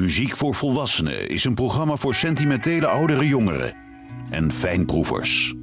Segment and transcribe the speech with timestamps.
[0.00, 3.74] Muziek voor Volwassenen is een programma voor sentimentele oudere jongeren
[4.30, 5.54] en fijnproevers.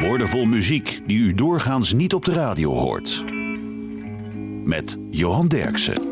[0.00, 3.24] Woordenvol muziek die u doorgaans niet op de radio hoort.
[4.64, 6.02] Met Johan Derksen.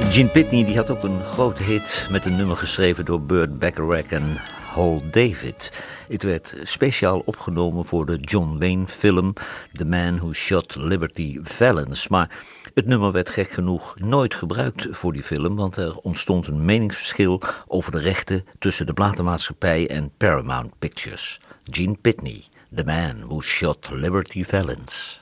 [0.00, 4.06] Gene Pitney die had ook een grote hit met een nummer geschreven door Burt Bacharach
[4.06, 4.40] en
[4.72, 5.84] Hal David.
[6.08, 9.32] Het werd speciaal opgenomen voor de John Wayne film
[9.72, 12.06] The Man Who Shot Liberty Valance.
[12.10, 12.30] Maar
[12.74, 17.40] het nummer werd gek genoeg nooit gebruikt voor die film, want er ontstond een meningsverschil
[17.66, 21.40] over de rechten tussen de platenmaatschappij en Paramount Pictures.
[21.64, 25.20] Gene Pitney, The Man Who Shot Liberty Valance.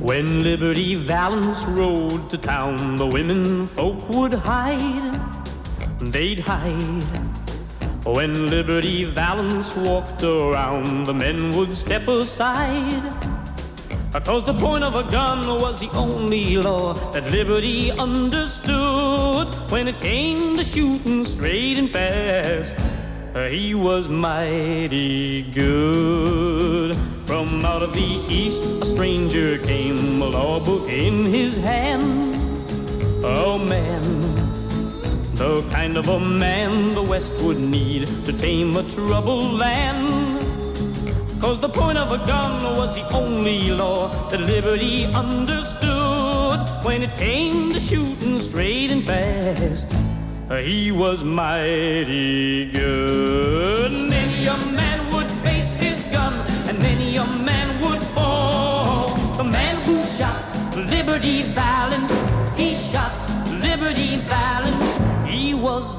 [0.00, 5.41] When Liberty Valance rode to town, the women folk would hide.
[6.10, 7.04] They'd hide.
[8.04, 13.02] When Liberty Valance walked around, the men would step aside.
[14.12, 19.54] Cause the point of a gun was the only law that Liberty understood.
[19.70, 22.76] When it came to shooting straight and fast,
[23.50, 26.96] he was mighty good.
[27.24, 32.58] From out of the east, a stranger came, a law book in his hand.
[33.24, 34.02] Oh man,
[35.34, 40.08] the kind of a man the West would need to tame a troubled land.
[41.40, 47.16] Cause the point of a gun was the only law that liberty understood when it
[47.16, 49.92] came to shooting straight and fast.
[50.50, 54.11] He was mighty good.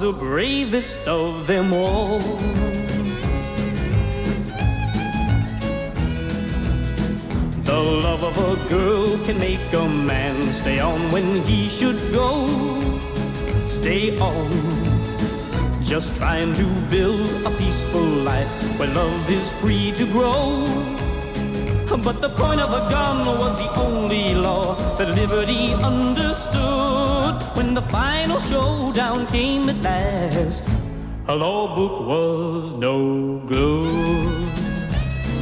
[0.03, 2.19] The bravest of them all.
[7.63, 12.45] The love of a girl can make a man stay on when he should go.
[13.65, 14.51] Stay on.
[15.81, 20.65] Just trying to build a peaceful life where love is free to grow.
[22.03, 26.92] But the point of a gun was the only law that liberty understood.
[27.73, 30.63] When the final showdown came at last,
[31.27, 33.89] a law book was no good.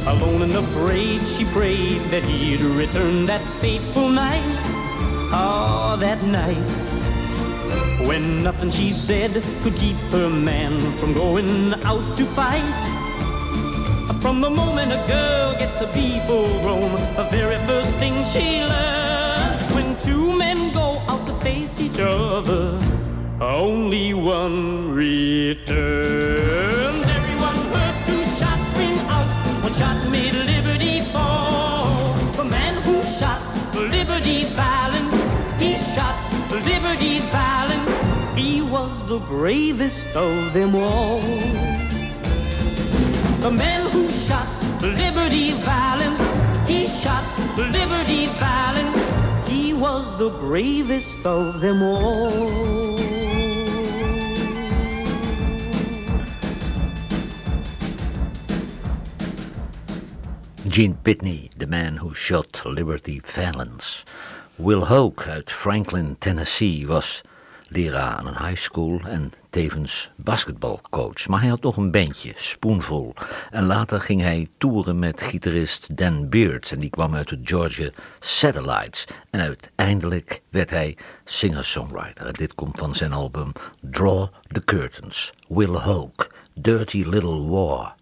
[0.06, 4.56] Alone and afraid, she prayed that he'd return that fateful night.
[5.30, 6.70] Ah, that night.
[8.08, 9.32] When nothing she said
[9.62, 12.72] could keep her man from going out to fight.
[14.22, 18.62] From the moment a girl gets to be full grown, the very first thing she
[18.62, 19.01] learns
[21.62, 22.78] face each other,
[23.40, 25.78] only one returns.
[27.18, 29.28] Everyone heard two shots ring out.
[29.62, 31.86] One shot made liberty fall.
[32.38, 33.40] The man who shot
[33.74, 35.14] Liberty Valance,
[35.62, 36.16] he shot
[36.50, 37.90] Liberty Valance.
[38.36, 41.20] He was the bravest of them all.
[43.40, 44.48] The man who shot
[44.82, 46.22] Liberty Valance,
[46.68, 47.24] he shot
[47.56, 48.61] Liberty Valance.
[49.82, 52.30] Was the bravest of them all.
[60.68, 64.04] Gene Pitney, The Man Who Shot Liberty Valance.
[64.56, 67.24] Will Hoke uit Franklin, Tennessee was
[67.72, 71.28] leraar aan een high school en tevens basketbalcoach.
[71.28, 73.14] Maar hij had nog een bandje, Spoonful.
[73.50, 76.72] En later ging hij toeren met gitarist Dan Beard.
[76.72, 77.90] En die kwam uit de Georgia
[78.20, 79.06] Satellites.
[79.30, 82.26] En uiteindelijk werd hij singer-songwriter.
[82.26, 85.32] En dit komt van zijn album Draw the Curtains.
[85.48, 87.94] Will Hoke, Dirty Little War.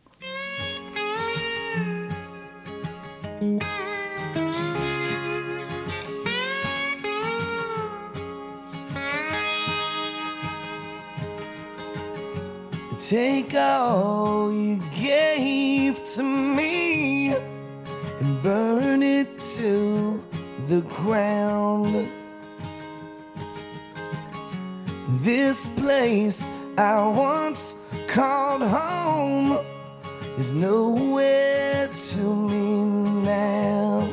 [13.08, 20.22] Take all you gave to me and burn it to
[20.68, 22.06] the ground.
[25.22, 27.74] This place I once
[28.06, 29.58] called home
[30.36, 32.84] is nowhere to me
[33.24, 34.08] now.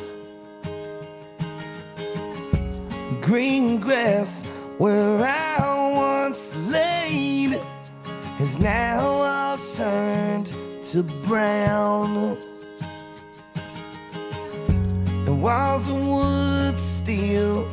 [3.22, 4.48] Green grass
[4.78, 5.37] where I
[8.60, 10.48] now all turned
[10.84, 12.38] to brown.
[15.26, 17.70] The walls of wood, steel,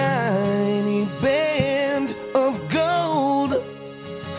[0.00, 3.52] tiny band of gold,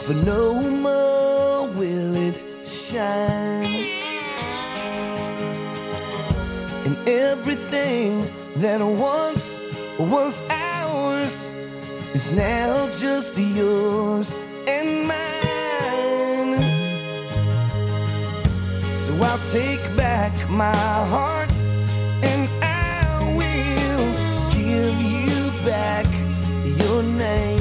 [0.03, 0.45] for no
[0.87, 2.37] more will it
[2.67, 3.85] shine.
[6.85, 8.11] And everything
[8.63, 9.45] that once
[10.13, 11.33] was ours
[12.17, 14.27] is now just yours
[14.75, 16.53] and mine.
[19.03, 20.75] So I'll take back my
[21.13, 21.40] heart.
[27.01, 27.60] Name.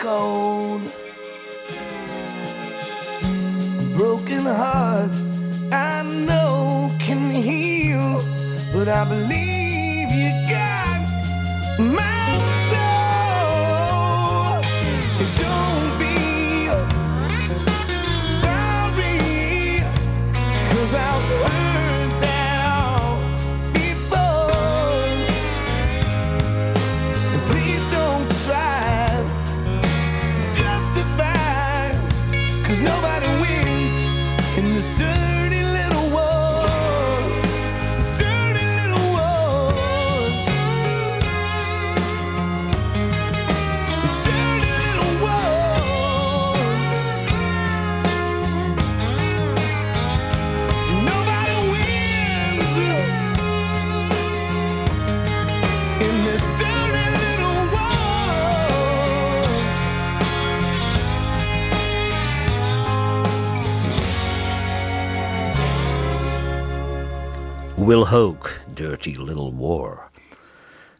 [0.00, 0.80] Cold.
[3.96, 5.14] Broken heart
[5.70, 8.22] I know can heal,
[8.72, 9.39] but I believe
[67.86, 70.10] Will Hoke, Dirty Little War.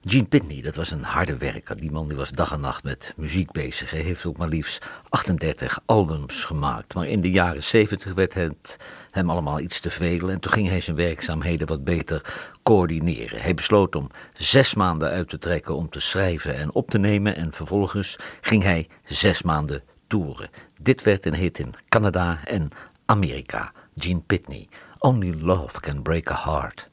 [0.05, 1.77] Gene Pitney, dat was een harde werker.
[1.81, 3.91] Die man die was dag en nacht met muziek bezig.
[3.91, 6.95] Hij heeft ook maar liefst 38 albums gemaakt.
[6.95, 8.77] Maar in de jaren 70 werd het
[9.11, 10.31] hem allemaal iets te veel.
[10.31, 13.41] En toen ging hij zijn werkzaamheden wat beter coördineren.
[13.41, 17.37] Hij besloot om zes maanden uit te trekken om te schrijven en op te nemen.
[17.37, 20.51] En vervolgens ging hij zes maanden toeren.
[20.83, 22.71] Dit werd een hit in Canada en
[23.07, 23.73] Amerika.
[23.97, 24.69] Gene Pitney.
[25.03, 26.85] Only love can break a heart.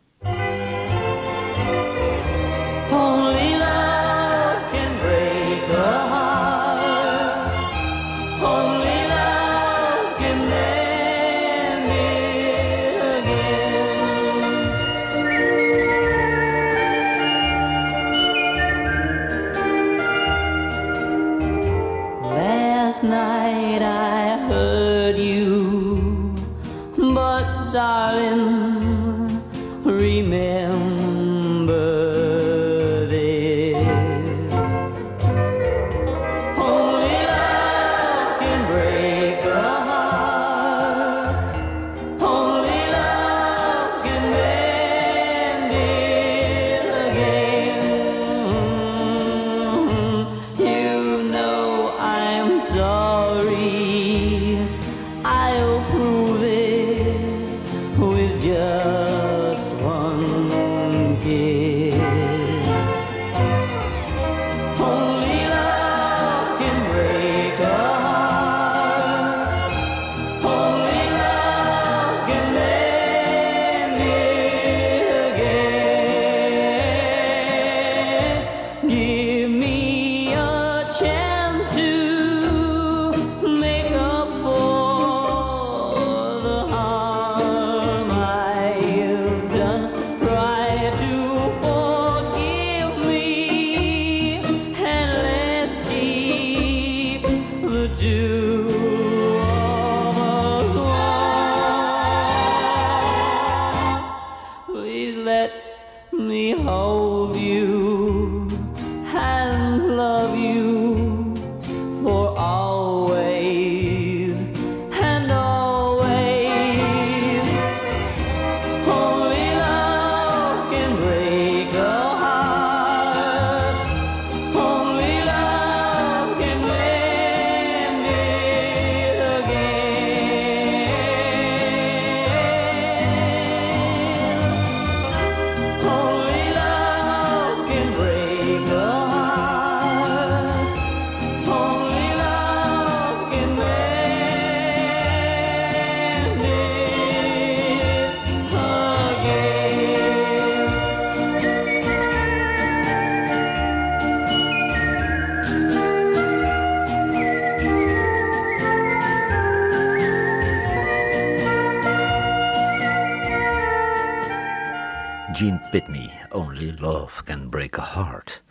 [166.87, 168.43] Love Can Break a Heart.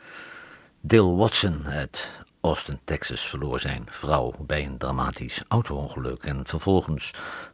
[0.80, 7.10] Dale Watson uit Austin, Texas verloor zijn vrouw bij een dramatisch auto-ongeluk en vervolgens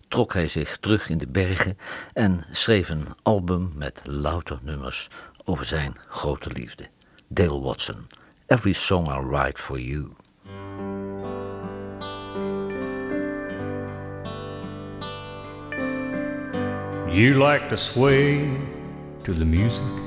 [0.08, 1.78] trok hij zich terug in de bergen
[2.12, 5.08] en schreef een album met louter nummers
[5.44, 6.88] over zijn grote liefde.
[7.28, 8.06] Dale Watson,
[8.46, 10.10] Every Song I Write For You.
[17.08, 18.50] You like to sway
[19.22, 20.01] to the music.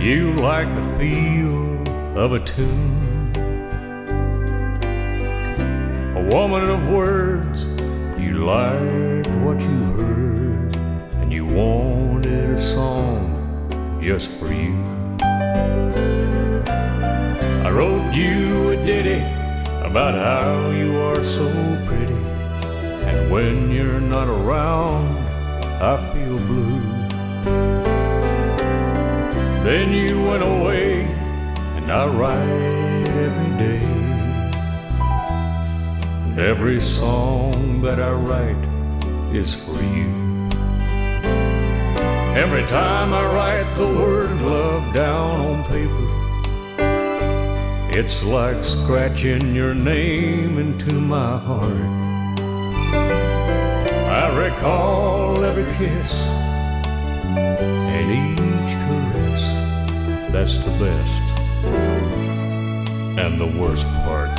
[0.00, 1.82] You like the feel
[2.16, 3.32] of a tune.
[6.16, 7.66] A woman of words,
[8.18, 10.76] you liked what you heard,
[11.16, 13.32] and you wanted a song
[14.00, 14.80] just for you.
[17.64, 19.24] I wrote you a ditty
[19.84, 21.50] about how you are so
[21.86, 22.14] pretty,
[23.04, 25.18] and when you're not around,
[25.82, 26.95] I feel blue.
[29.66, 31.02] Then you went away,
[31.76, 33.82] and I write every day.
[36.22, 38.64] And every song that I write
[39.34, 40.12] is for you.
[42.38, 46.06] Every time I write the word love down on paper,
[47.90, 51.90] it's like scratching your name into my heart.
[54.22, 56.12] I recall every kiss
[57.34, 58.55] and each.
[60.36, 61.22] That's the best
[63.18, 64.38] and the worst part.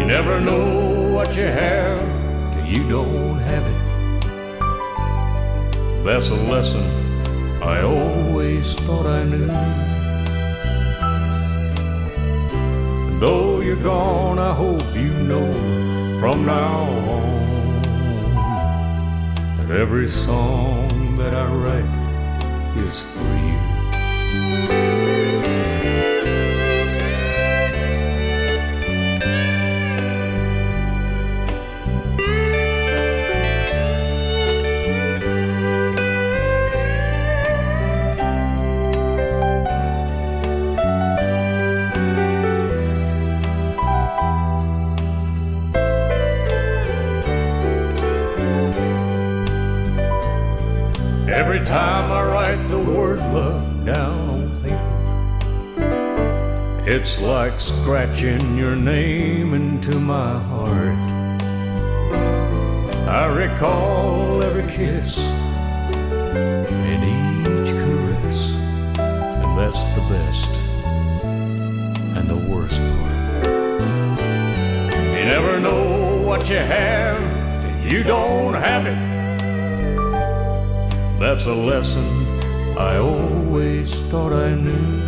[0.00, 2.02] You never know what you have
[2.52, 3.80] till you don't have it.
[6.04, 6.82] That's a lesson
[7.62, 9.46] I always thought I knew.
[13.20, 15.52] Though you're gone, I hope you know
[16.18, 16.82] from now
[17.14, 17.82] on
[19.58, 21.92] that every song that I write
[22.76, 23.45] is for
[51.36, 54.92] Every time I write the word love down on paper,
[56.86, 60.96] it's like scratching your name into my heart.
[63.06, 65.18] I recall every kiss
[66.88, 68.38] and each caress,
[68.98, 70.48] and that's the best
[72.16, 73.50] and the worst part.
[75.18, 77.20] You never know what you have
[77.82, 79.15] till you don't have it.
[81.18, 82.04] That's a lesson
[82.76, 85.00] I always thought I knew.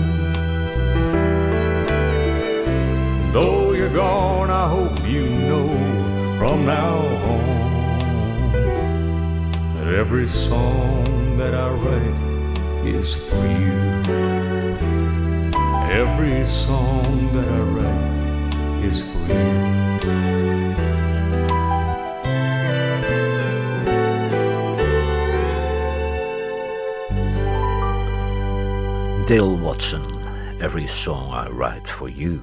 [3.31, 5.69] Though you're gone, I hope you know
[6.39, 6.97] from now
[7.35, 7.49] on
[9.75, 13.77] that every song that I write is for you.
[15.93, 20.68] Every song that I write is for you.
[29.29, 30.03] Dale Watson,
[30.61, 32.41] Every Song I Write For You.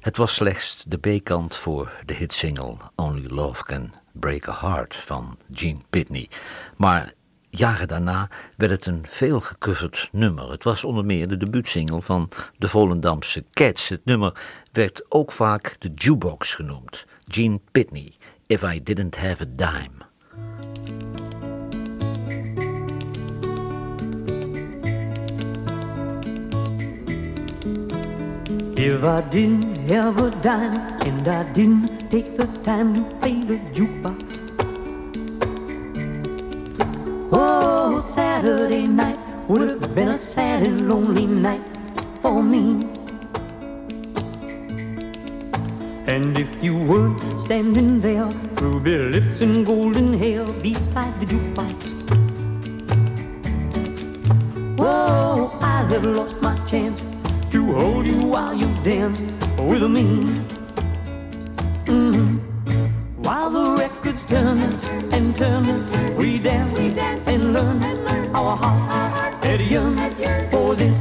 [0.00, 5.38] Het was slechts de B-kant voor de hitsingle Only Love Can Break a Heart van
[5.52, 6.28] Gene Pitney.
[6.76, 7.12] Maar
[7.50, 9.42] jaren daarna werd het een veel
[10.12, 10.50] nummer.
[10.50, 13.88] Het was onder meer de debuutsingle van de Volendamse Cats.
[13.88, 14.40] Het nummer
[14.72, 17.04] werd ook vaak de jukebox genoemd.
[17.28, 18.12] Gene Pitney,
[18.46, 20.06] If I Didn't Have a Dime.
[28.88, 33.58] If I didn't have a dime and I didn't take the time to play the
[33.76, 34.22] jukebox.
[37.30, 41.60] Oh, Saturday night would have been a sad and lonely night
[42.22, 42.88] for me.
[46.06, 48.30] And if you weren't standing there,
[48.62, 51.76] ruby lips and golden hair beside the jukebox.
[54.80, 57.02] Oh, I'd have lost my chance
[57.50, 59.24] to hold you while you danced
[59.58, 60.06] with me.
[61.86, 62.40] Mhm.
[63.24, 64.58] While the records turn
[65.16, 65.64] and turn,
[66.18, 70.14] we dance, and learn and learn our hearts had yearned
[70.50, 70.98] for this.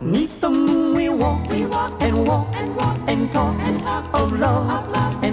[0.00, 3.56] Neath the moon we walk, and walk and walk and talk
[4.20, 4.70] of love,
[5.22, 5.23] and then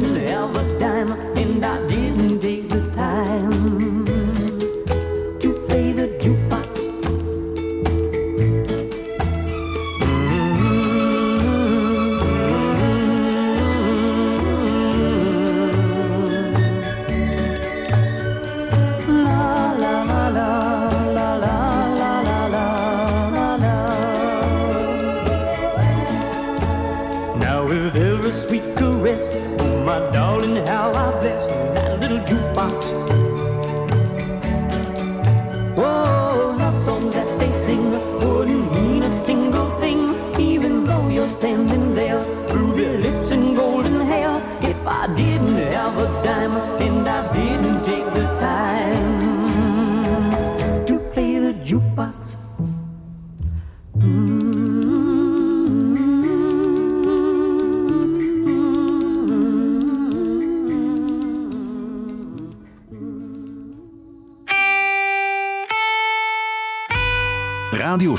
[0.00, 2.40] never dime, and I didn't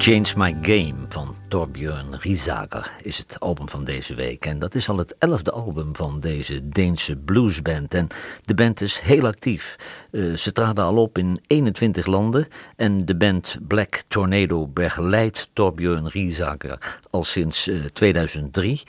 [0.00, 4.46] Change My Game van Torbjörn Riesager is het album van deze week.
[4.46, 7.94] En dat is al het elfde album van deze Deense bluesband.
[7.94, 8.08] En
[8.44, 9.76] de band is heel actief.
[10.10, 12.48] Uh, ze traden al op in 21 landen.
[12.76, 18.82] En de band Black Tornado begeleidt Torbjörn Riesager al sinds uh, eh, 2003.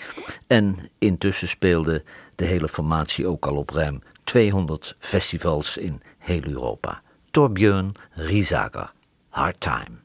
[0.47, 2.04] En intussen speelde
[2.36, 7.02] de hele formatie ook al op ruim 200 festivals in heel Europa.
[7.32, 8.91] Torbjörn Riesager,
[9.30, 10.00] Hard Time.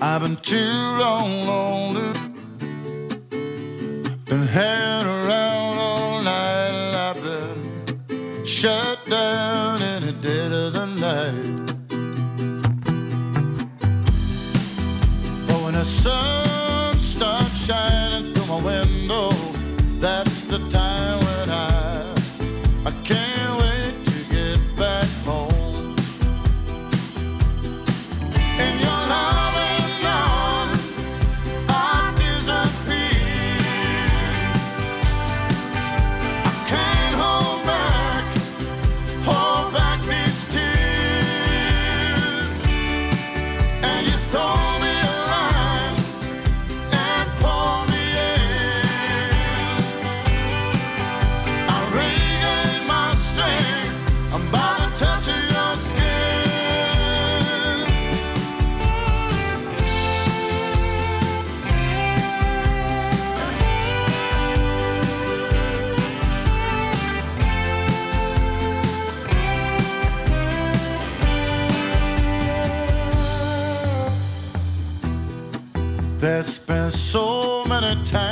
[0.00, 2.12] I've been too long lonely,
[4.26, 10.86] been hanging around all night, and I've been shut down in the dead of the
[10.86, 11.66] night.
[15.48, 16.37] But when the sun
[77.88, 78.27] so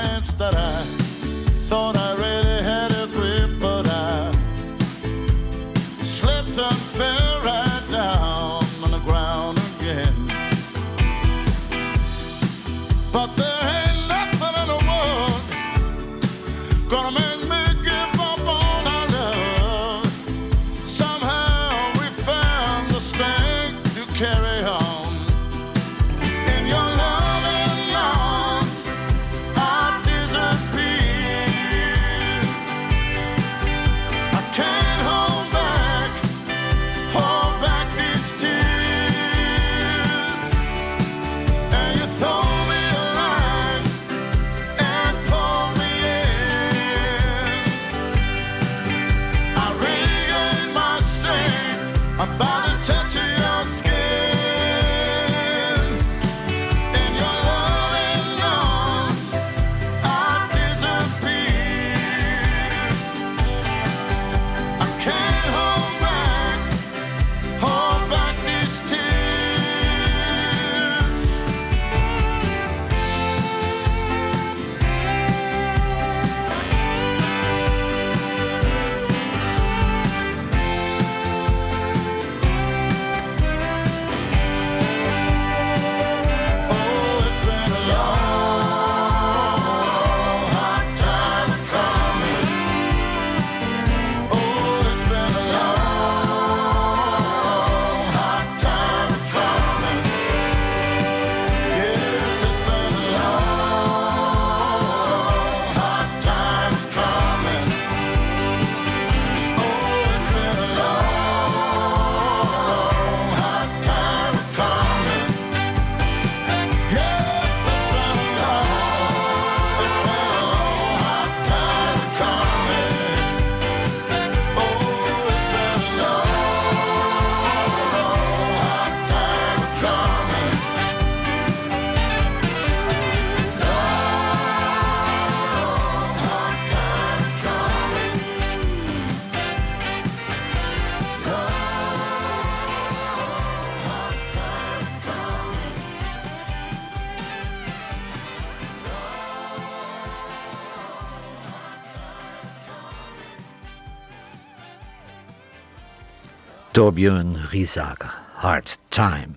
[156.76, 159.34] Torbjörn Riesager, Hard Time.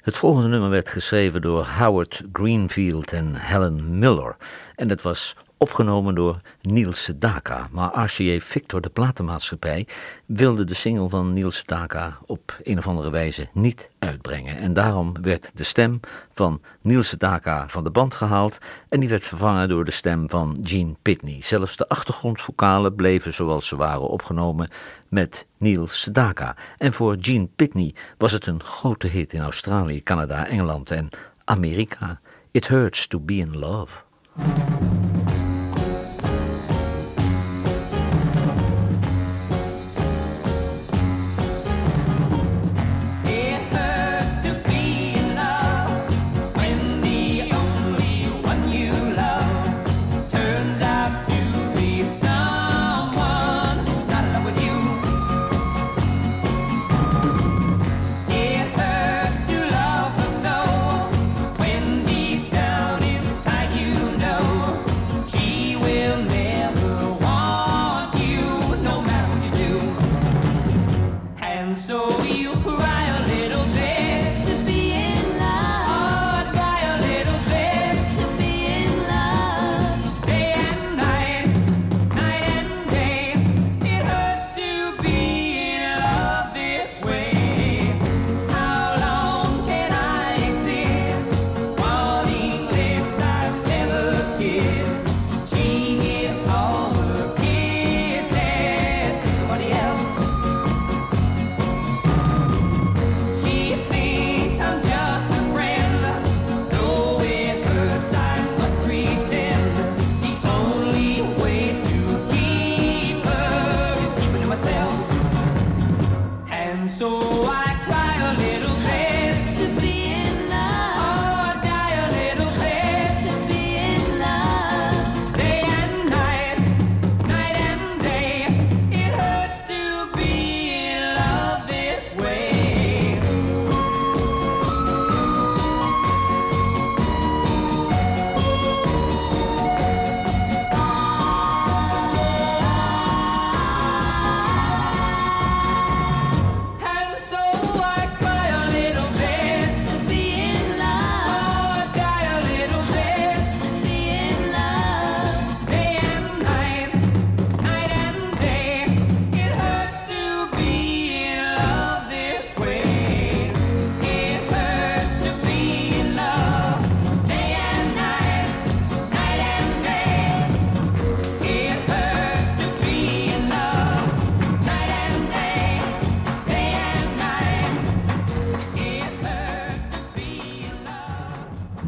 [0.00, 4.36] Het volgende nummer werd geschreven door Howard Greenfield en Helen Miller.
[4.74, 7.68] En het was opgenomen door Niels Sedaka.
[7.70, 9.86] Maar RCA Victor, de platenmaatschappij,
[10.26, 14.56] wilde de single van Niels Sedaka op een of andere wijze niet uitbrengen.
[14.56, 16.00] En daarom werd de stem
[16.32, 20.58] van Niels Sedaka van de band gehaald en die werd vervangen door de stem van
[20.62, 21.38] Gene Pitney.
[21.40, 24.70] Zelfs de achtergrondvokalen bleven zoals ze waren opgenomen
[25.08, 26.56] met Niels Sedaka.
[26.76, 31.08] En voor Gene Pitney was het een grote hit in Australië, Canada, Engeland en
[31.44, 32.20] Amerika.
[32.50, 34.02] It Hurts to Be in Love.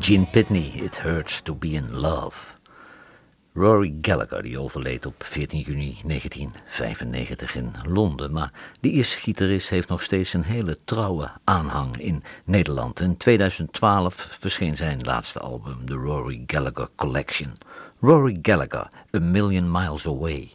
[0.07, 2.55] Gene Pitney, It Hurts to Be in Love.
[3.55, 8.33] Rory Gallagher, die overleed op 14 juni 1995 in Londen.
[8.33, 13.01] Maar die Ierse gitarist heeft nog steeds een hele trouwe aanhang in Nederland.
[13.01, 17.53] In 2012 verscheen zijn laatste album, The Rory Gallagher Collection.
[18.01, 20.51] Rory Gallagher, A Million Miles Away.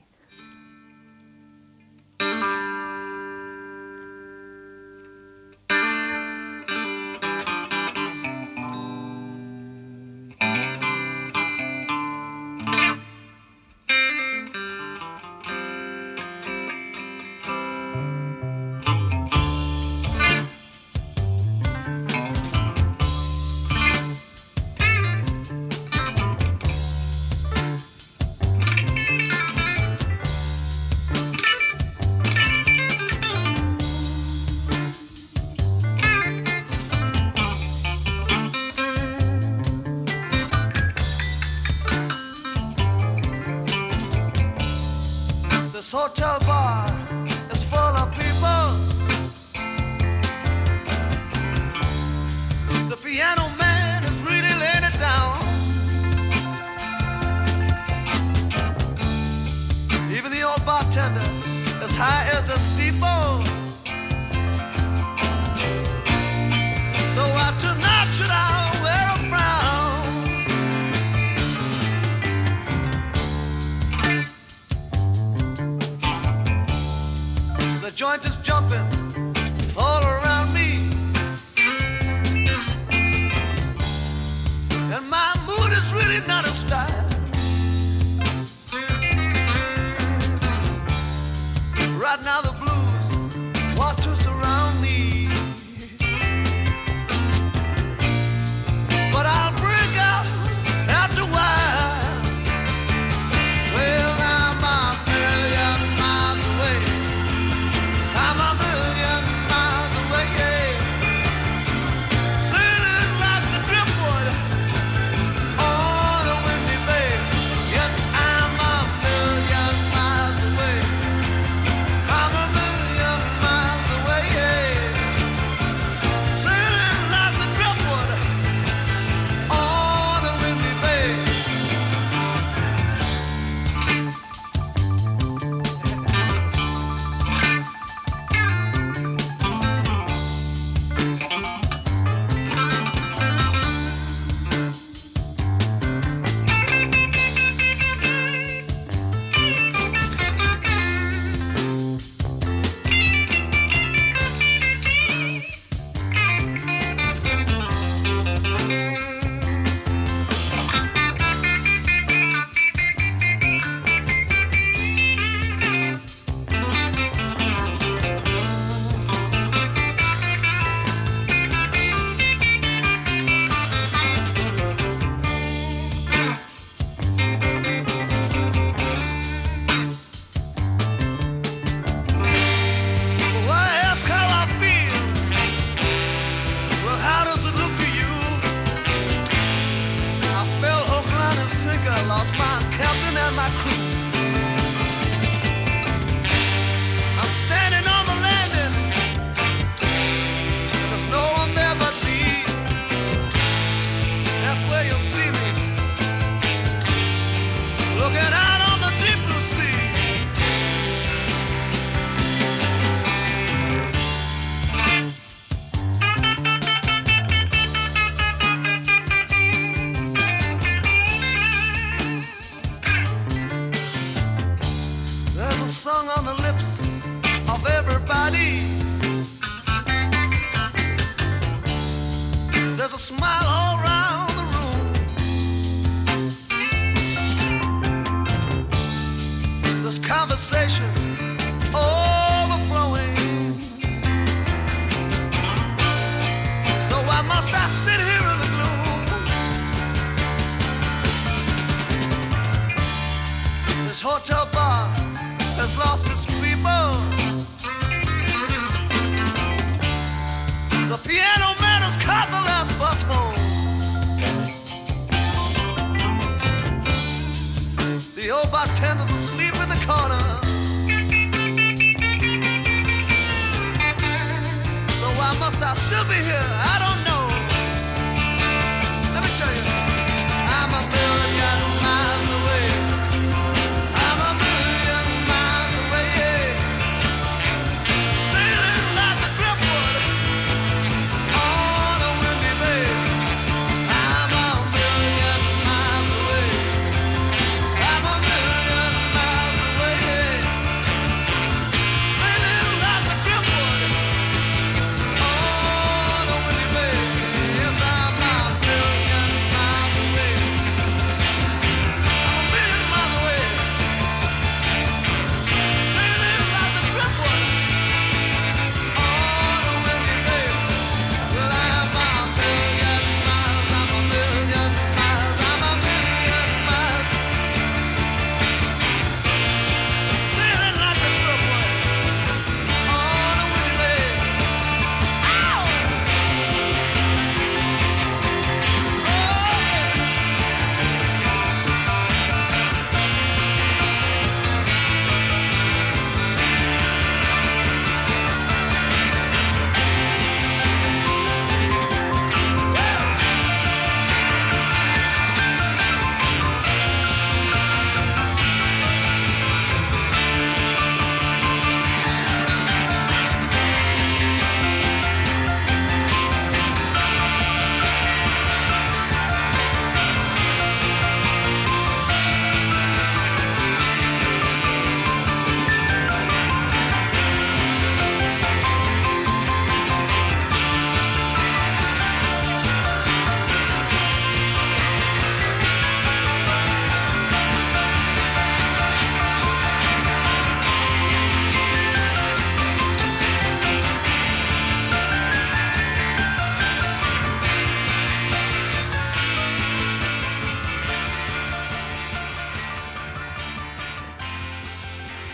[62.62, 63.11] Joint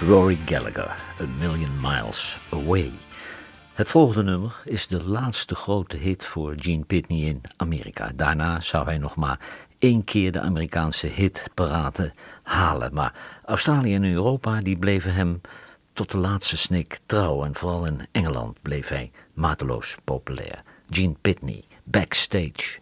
[0.07, 2.91] Rory Gallagher, A Million Miles Away.
[3.73, 8.11] Het volgende nummer is de laatste grote hit voor Gene Pitney in Amerika.
[8.15, 9.39] Daarna zou hij nog maar
[9.79, 12.93] één keer de Amerikaanse hitparade halen.
[12.93, 13.13] Maar
[13.45, 15.41] Australië en Europa die bleven hem
[15.93, 17.43] tot de laatste snik trouw.
[17.43, 20.63] En vooral in Engeland bleef hij mateloos populair.
[20.89, 22.79] Gene Pitney, Backstage.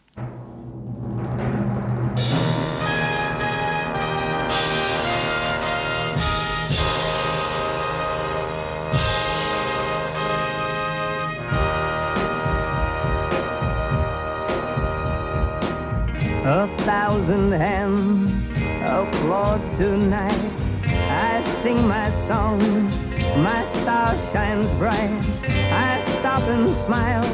[16.47, 18.51] A thousand hands
[18.83, 20.51] applaud tonight.
[20.85, 22.99] I sing my songs,
[23.37, 25.09] my star shines bright.
[25.49, 27.25] I stop and smile,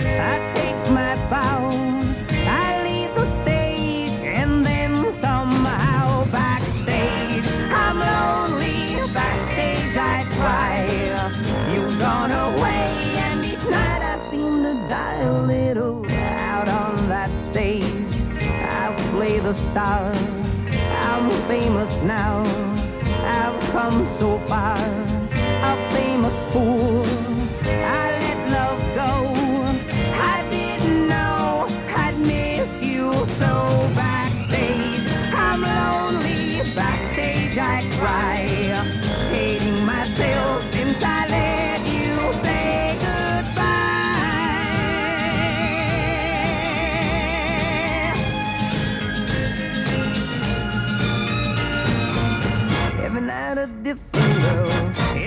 [0.00, 1.72] I take my bow.
[2.48, 7.44] I leave the stage and then somehow backstage.
[7.68, 10.86] I'm lonely, backstage I cry.
[11.70, 17.30] You've gone away, and each night I seem to die a little out on that
[17.36, 17.93] stage.
[19.24, 20.12] Play the star.
[21.08, 22.42] I'm famous now.
[23.24, 24.76] I've come so far.
[24.76, 27.33] A famous fool.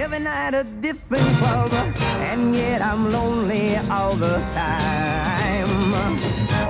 [0.08, 1.70] Every night a different club,
[2.30, 5.68] and yet I'm lonely all the time.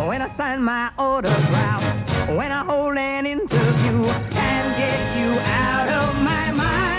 [0.07, 1.83] When I sign my autograph,
[2.29, 3.97] when I hold an interview,
[4.49, 5.37] and get you
[5.69, 6.97] out of my mind.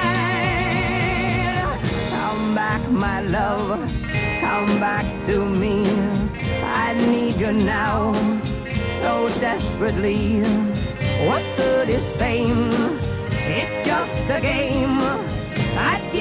[2.21, 3.81] Come back, my love,
[4.41, 5.87] come back to me.
[6.63, 8.13] I need you now,
[8.91, 10.43] so desperately.
[11.27, 12.71] What good is fame?
[13.33, 15.01] It's just a game.
[15.81, 16.18] It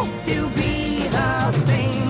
[0.00, 2.09] all to be the same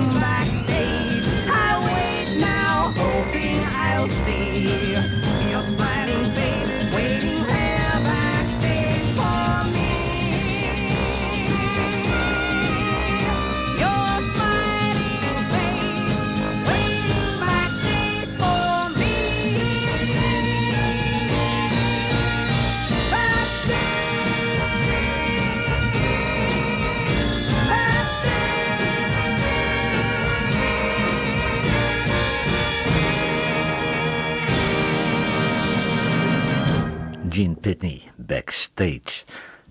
[38.17, 39.25] Backstage.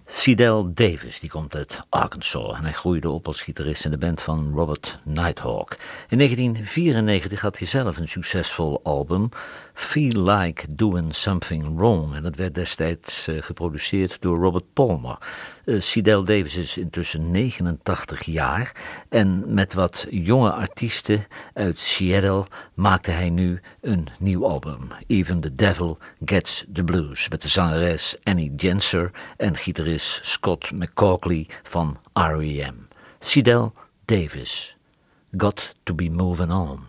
[0.08, 4.22] Sidel Davis, die komt uit Arkansas en hij groeide op als gitarist in de band
[4.22, 5.78] van Robert Nighthawk.
[6.08, 9.30] In 1994 had hij zelf een succesvol album,
[9.80, 12.16] Feel Like Doing Something Wrong.
[12.16, 15.18] En dat werd destijds uh, geproduceerd door Robert Palmer.
[15.66, 18.72] Uh, Davis is intussen 89 jaar
[19.10, 24.88] en met wat jonge artiesten uit Seattle maakte hij nu een nieuw album.
[25.08, 31.48] Even the Devil Gets the Blues met de zangeres Annie Jenser en gitarist Scott McCaughey
[31.64, 32.76] van R.E.M.
[33.20, 33.74] Sidel
[34.06, 34.76] Davis,
[35.38, 36.89] Got to be Moving On.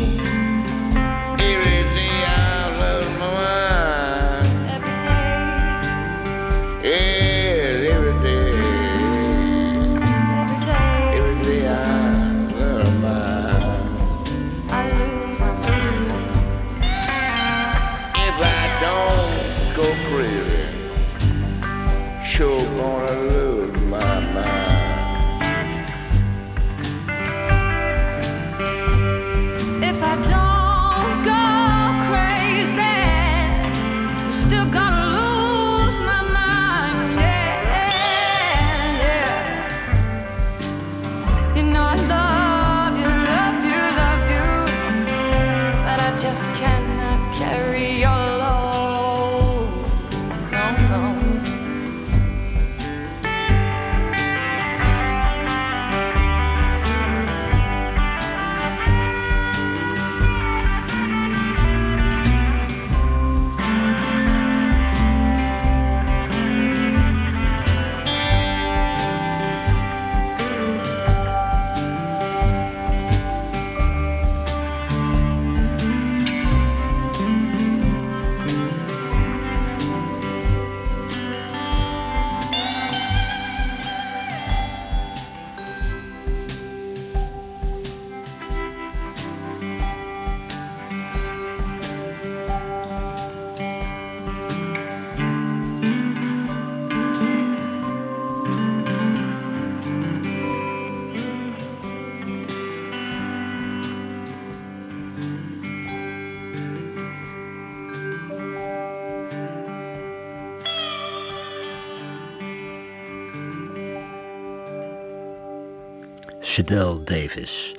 [116.51, 117.75] Shadell Davis,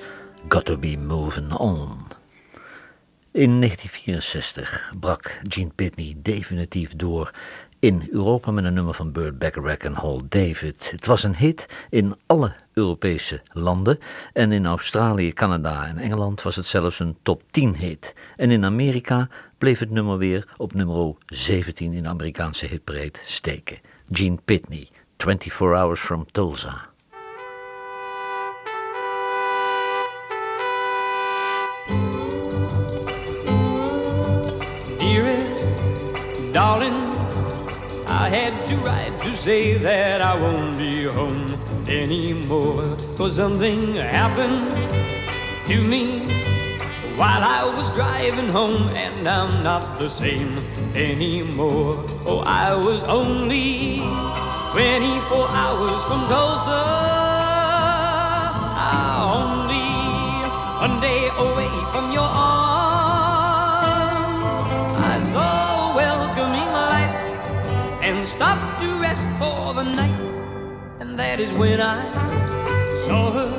[0.49, 2.07] Gotta Be Moving On.
[3.33, 7.31] In 1964 brak Gene Pitney definitief door
[7.79, 10.91] in Europa met een nummer van Burt Bacharach en Hal David.
[10.91, 13.99] Het was een hit in alle Europese landen
[14.33, 18.15] en in Australië, Canada en Engeland was het zelfs een top 10 hit.
[18.37, 23.79] En in Amerika bleef het nummer weer op nummer 17 in de Amerikaanse hitparade steken.
[24.11, 26.92] Gene Pitney, 24 Hours from Tulsa.
[36.53, 36.93] Darling,
[38.07, 41.47] I had to write to say that I won't be home
[41.89, 42.97] anymore.
[43.17, 44.71] Cause something happened
[45.67, 46.21] to me
[47.17, 50.55] while I was driving home, and I'm not the same
[50.95, 52.05] anymore.
[52.27, 54.01] Oh, I was only
[54.73, 56.83] 24 hours from Tulsa.
[58.77, 59.89] Ah, only
[60.85, 62.52] one day away from your arms.
[68.33, 70.21] Stopped to rest for the night.
[71.01, 72.01] And that is when I
[73.05, 73.53] saw her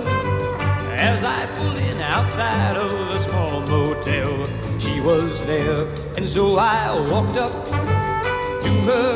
[0.97, 4.33] as I pulled in outside of the small motel.
[4.79, 5.85] She was there,
[6.17, 7.53] and so I walked up
[8.65, 9.09] to her,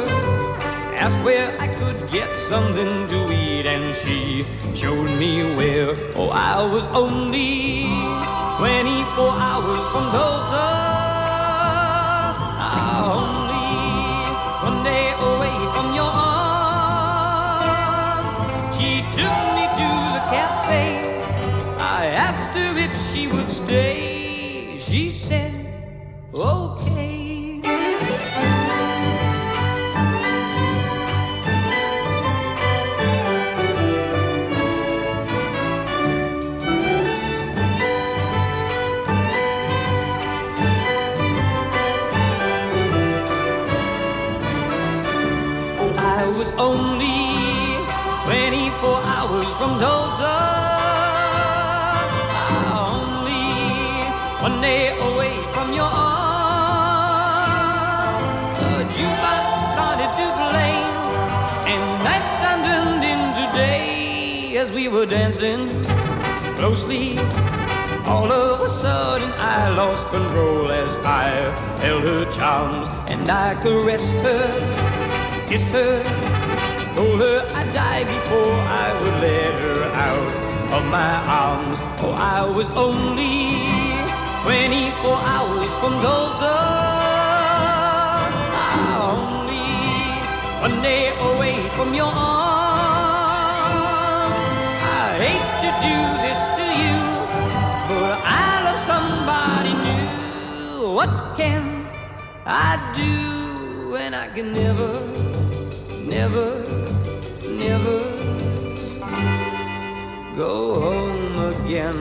[0.95, 4.43] asked where I could get something to eat, and she
[4.75, 5.93] showed me where.
[6.15, 7.89] Oh, I was only
[8.59, 10.96] 24 hours from Tulsa.
[54.49, 56.23] One day away from your arms.
[58.59, 60.75] The jukebox started to play,
[61.71, 65.61] and nighttime turned into day as we were dancing
[66.55, 67.19] closely.
[68.05, 71.25] All of a sudden, I lost control as I
[71.83, 74.45] held her charms and I caressed her,
[75.49, 75.93] kissed her,
[76.95, 79.79] told her I'd die before I would let her
[80.09, 80.33] out
[80.77, 81.77] of my arms.
[82.03, 83.46] Oh, I was only
[84.47, 86.55] 24 hours from Tulsa.
[89.11, 89.67] Only
[90.63, 92.79] one day away from your arms.
[95.03, 96.97] I hate to do this to you,
[97.91, 100.95] but I love somebody new.
[100.95, 101.63] What can
[102.45, 104.93] I do when I can never,
[106.07, 106.47] never,
[107.63, 107.99] never
[110.39, 111.99] go home again?